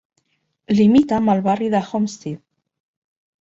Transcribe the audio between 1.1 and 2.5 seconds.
amb el barri de Homestead.